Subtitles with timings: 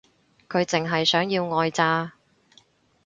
[0.49, 2.13] 佢淨係想要愛咋